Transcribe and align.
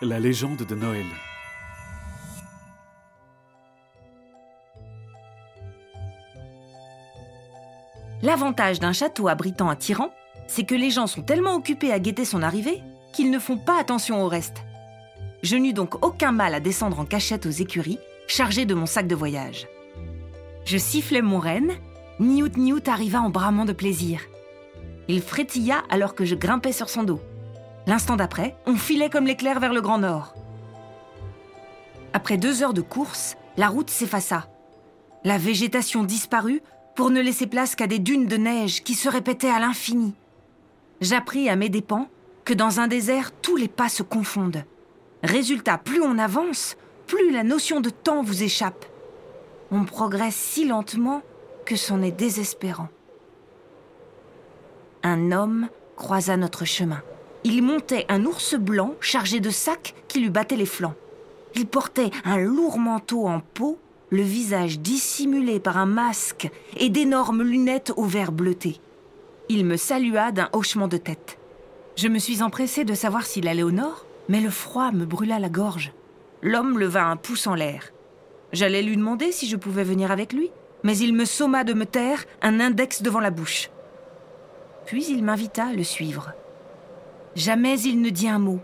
La 0.00 0.20
légende 0.20 0.58
de 0.58 0.76
Noël. 0.76 1.06
L'avantage 8.22 8.78
d'un 8.78 8.92
château 8.92 9.26
abritant 9.26 9.68
un 9.68 9.74
tyran, 9.74 10.10
c'est 10.46 10.62
que 10.62 10.76
les 10.76 10.90
gens 10.90 11.08
sont 11.08 11.22
tellement 11.22 11.56
occupés 11.56 11.92
à 11.92 11.98
guetter 11.98 12.24
son 12.24 12.44
arrivée 12.44 12.80
qu'ils 13.12 13.32
ne 13.32 13.40
font 13.40 13.58
pas 13.58 13.80
attention 13.80 14.22
au 14.22 14.28
reste. 14.28 14.58
Je 15.42 15.56
n'eus 15.56 15.72
donc 15.72 16.04
aucun 16.06 16.30
mal 16.30 16.54
à 16.54 16.60
descendre 16.60 17.00
en 17.00 17.04
cachette 17.04 17.46
aux 17.46 17.50
écuries, 17.50 17.98
chargé 18.28 18.66
de 18.66 18.74
mon 18.74 18.86
sac 18.86 19.08
de 19.08 19.16
voyage. 19.16 19.66
Je 20.64 20.78
sifflai 20.78 21.22
mon 21.22 21.40
renne, 21.40 21.72
Niout 22.20 22.56
Niout 22.56 22.86
arriva 22.86 23.20
en 23.20 23.30
bramant 23.30 23.64
de 23.64 23.72
plaisir. 23.72 24.20
Il 25.08 25.22
frétilla 25.22 25.82
alors 25.90 26.14
que 26.14 26.24
je 26.24 26.36
grimpais 26.36 26.70
sur 26.70 26.88
son 26.88 27.02
dos. 27.02 27.20
L'instant 27.88 28.16
d'après, 28.16 28.54
on 28.66 28.76
filait 28.76 29.08
comme 29.08 29.26
l'éclair 29.26 29.60
vers 29.60 29.72
le 29.72 29.80
Grand 29.80 29.96
Nord. 29.96 30.34
Après 32.12 32.36
deux 32.36 32.62
heures 32.62 32.74
de 32.74 32.82
course, 32.82 33.36
la 33.56 33.68
route 33.68 33.88
s'effaça. 33.88 34.46
La 35.24 35.38
végétation 35.38 36.04
disparut 36.04 36.60
pour 36.94 37.08
ne 37.08 37.22
laisser 37.22 37.46
place 37.46 37.74
qu'à 37.74 37.86
des 37.86 37.98
dunes 37.98 38.26
de 38.26 38.36
neige 38.36 38.82
qui 38.84 38.92
se 38.92 39.08
répétaient 39.08 39.48
à 39.48 39.58
l'infini. 39.58 40.12
J'appris 41.00 41.48
à 41.48 41.56
mes 41.56 41.70
dépens 41.70 42.08
que 42.44 42.52
dans 42.52 42.78
un 42.78 42.88
désert, 42.88 43.32
tous 43.40 43.56
les 43.56 43.68
pas 43.68 43.88
se 43.88 44.02
confondent. 44.02 44.64
Résultat, 45.22 45.78
plus 45.78 46.02
on 46.02 46.18
avance, 46.18 46.76
plus 47.06 47.30
la 47.30 47.42
notion 47.42 47.80
de 47.80 47.88
temps 47.88 48.22
vous 48.22 48.42
échappe. 48.42 48.84
On 49.70 49.84
progresse 49.84 50.36
si 50.36 50.66
lentement 50.66 51.22
que 51.64 51.76
c'en 51.76 52.02
est 52.02 52.12
désespérant. 52.12 52.88
Un 55.02 55.32
homme 55.32 55.68
croisa 55.96 56.36
notre 56.36 56.66
chemin. 56.66 57.02
Il 57.50 57.62
montait 57.62 58.04
un 58.10 58.26
ours 58.26 58.56
blanc 58.56 58.94
chargé 59.00 59.40
de 59.40 59.48
sacs 59.48 59.94
qui 60.06 60.20
lui 60.20 60.28
battaient 60.28 60.54
les 60.54 60.66
flancs. 60.66 60.96
Il 61.54 61.64
portait 61.64 62.10
un 62.26 62.36
lourd 62.36 62.78
manteau 62.78 63.26
en 63.26 63.40
peau, 63.40 63.78
le 64.10 64.20
visage 64.20 64.80
dissimulé 64.80 65.58
par 65.58 65.78
un 65.78 65.86
masque 65.86 66.50
et 66.76 66.90
d'énormes 66.90 67.42
lunettes 67.42 67.94
au 67.96 68.04
verre 68.04 68.32
bleuté. 68.32 68.82
Il 69.48 69.64
me 69.64 69.78
salua 69.78 70.30
d'un 70.30 70.50
hochement 70.52 70.88
de 70.88 70.98
tête. 70.98 71.38
Je 71.96 72.08
me 72.08 72.18
suis 72.18 72.42
empressée 72.42 72.84
de 72.84 72.92
savoir 72.92 73.24
s'il 73.24 73.48
allait 73.48 73.62
au 73.62 73.70
nord, 73.70 74.04
mais 74.28 74.42
le 74.42 74.50
froid 74.50 74.92
me 74.92 75.06
brûla 75.06 75.38
la 75.38 75.48
gorge. 75.48 75.92
L'homme 76.42 76.78
leva 76.78 77.06
un 77.06 77.16
pouce 77.16 77.46
en 77.46 77.54
l'air. 77.54 77.94
J'allais 78.52 78.82
lui 78.82 78.98
demander 78.98 79.32
si 79.32 79.48
je 79.48 79.56
pouvais 79.56 79.84
venir 79.84 80.10
avec 80.10 80.34
lui, 80.34 80.50
mais 80.82 80.98
il 80.98 81.14
me 81.14 81.24
somma 81.24 81.64
de 81.64 81.72
me 81.72 81.86
taire, 81.86 82.26
un 82.42 82.60
index 82.60 83.00
devant 83.00 83.20
la 83.20 83.30
bouche. 83.30 83.70
Puis 84.84 85.06
il 85.08 85.24
m'invita 85.24 85.68
à 85.68 85.72
le 85.72 85.82
suivre. 85.82 86.34
Jamais 87.34 87.80
il 87.80 88.00
ne 88.00 88.10
dit 88.10 88.28
un 88.28 88.38
mot, 88.38 88.60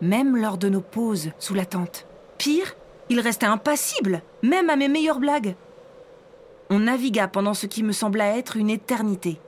même 0.00 0.36
lors 0.36 0.58
de 0.58 0.68
nos 0.68 0.80
pauses 0.80 1.30
sous 1.38 1.54
la 1.54 1.66
tente. 1.66 2.06
Pire, 2.38 2.74
il 3.08 3.20
restait 3.20 3.46
impassible, 3.46 4.22
même 4.42 4.70
à 4.70 4.76
mes 4.76 4.88
meilleures 4.88 5.20
blagues. 5.20 5.54
On 6.70 6.80
navigua 6.80 7.28
pendant 7.28 7.54
ce 7.54 7.66
qui 7.66 7.82
me 7.82 7.92
sembla 7.92 8.36
être 8.36 8.56
une 8.56 8.70
éternité. 8.70 9.38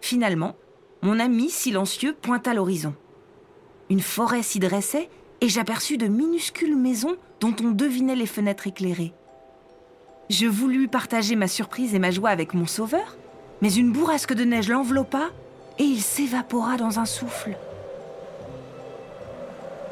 Finalement, 0.00 0.54
mon 1.02 1.18
ami 1.18 1.50
silencieux 1.50 2.14
pointa 2.14 2.54
l'horizon. 2.54 2.94
Une 3.90 4.00
forêt 4.00 4.42
s'y 4.42 4.58
dressait 4.58 5.08
et 5.40 5.48
j'aperçus 5.48 5.98
de 5.98 6.06
minuscules 6.06 6.76
maisons 6.76 7.16
dont 7.40 7.54
on 7.62 7.70
devinait 7.70 8.16
les 8.16 8.26
fenêtres 8.26 8.66
éclairées. 8.66 9.12
Je 10.30 10.46
voulus 10.46 10.88
partager 10.88 11.36
ma 11.36 11.48
surprise 11.48 11.94
et 11.94 11.98
ma 11.98 12.10
joie 12.10 12.30
avec 12.30 12.54
mon 12.54 12.66
sauveur, 12.66 13.16
mais 13.62 13.72
une 13.72 13.92
bourrasque 13.92 14.34
de 14.34 14.44
neige 14.44 14.68
l'enveloppa 14.68 15.30
et 15.78 15.84
il 15.84 16.00
s'évapora 16.00 16.76
dans 16.76 16.98
un 16.98 17.04
souffle. 17.04 17.56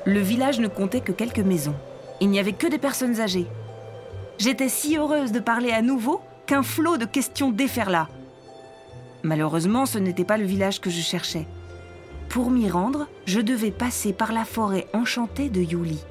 Le 0.06 0.20
village 0.20 0.60
ne 0.60 0.68
comptait 0.68 1.00
que 1.00 1.12
quelques 1.12 1.38
maisons. 1.38 1.74
Il 2.20 2.28
n'y 2.28 2.38
avait 2.38 2.52
que 2.52 2.66
des 2.66 2.78
personnes 2.78 3.20
âgées. 3.20 3.46
J'étais 4.38 4.68
si 4.68 4.96
heureuse 4.96 5.32
de 5.32 5.40
parler 5.40 5.70
à 5.70 5.82
nouveau 5.82 6.20
qu'un 6.46 6.62
flot 6.62 6.96
de 6.96 7.04
questions 7.04 7.50
déferla. 7.50 8.08
Malheureusement, 9.22 9.86
ce 9.86 9.98
n'était 9.98 10.24
pas 10.24 10.36
le 10.36 10.44
village 10.44 10.80
que 10.80 10.90
je 10.90 11.00
cherchais. 11.00 11.46
Pour 12.28 12.50
m'y 12.50 12.68
rendre, 12.68 13.06
je 13.26 13.40
devais 13.40 13.70
passer 13.70 14.12
par 14.12 14.32
la 14.32 14.44
forêt 14.44 14.86
enchantée 14.92 15.48
de 15.48 15.60
Yuli. 15.60 16.04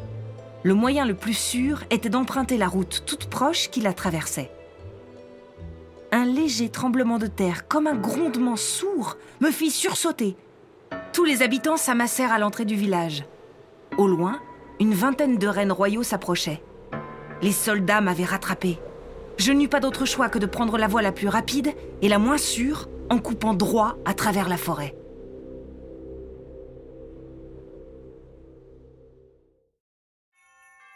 Le 0.63 0.73
moyen 0.73 1.05
le 1.05 1.13
plus 1.13 1.33
sûr 1.33 1.83
était 1.89 2.09
d'emprunter 2.09 2.57
la 2.57 2.67
route 2.67 3.03
toute 3.05 3.25
proche 3.25 3.69
qui 3.69 3.81
la 3.81 3.93
traversait. 3.93 4.49
Un 6.23 6.27
léger 6.27 6.69
tremblement 6.69 7.17
de 7.17 7.27
terre, 7.27 7.67
comme 7.67 7.85
un 7.85 7.95
grondement 7.95 8.55
sourd, 8.55 9.17
me 9.41 9.51
fit 9.51 9.69
sursauter. 9.69 10.37
Tous 11.11 11.25
les 11.25 11.41
habitants 11.41 11.75
s'amassèrent 11.75 12.31
à 12.31 12.39
l'entrée 12.39 12.63
du 12.63 12.75
village. 12.75 13.25
Au 13.97 14.07
loin, 14.07 14.39
une 14.79 14.93
vingtaine 14.93 15.37
de 15.37 15.47
rennes 15.47 15.73
royaux 15.73 16.01
s'approchaient. 16.01 16.63
Les 17.41 17.51
soldats 17.51 17.99
m'avaient 17.99 18.23
rattrapé. 18.23 18.79
Je 19.37 19.51
n'eus 19.51 19.67
pas 19.67 19.81
d'autre 19.81 20.05
choix 20.05 20.29
que 20.29 20.39
de 20.39 20.45
prendre 20.45 20.77
la 20.77 20.87
voie 20.87 21.01
la 21.01 21.11
plus 21.11 21.27
rapide 21.27 21.73
et 22.01 22.07
la 22.07 22.19
moins 22.19 22.37
sûre 22.37 22.87
en 23.09 23.19
coupant 23.19 23.53
droit 23.53 23.97
à 24.05 24.13
travers 24.13 24.47
la 24.47 24.55
forêt. 24.55 24.95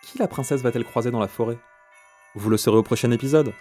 Qui 0.03 0.19
la 0.19 0.29
princesse 0.29 0.61
va-t-elle 0.61 0.85
croiser 0.85 1.11
dans 1.11 1.19
la 1.19 1.27
forêt? 1.27 1.57
Vous 2.35 2.49
le 2.49 2.55
saurez 2.55 2.77
au 2.77 2.83
prochain 2.83 3.11
épisode. 3.11 3.51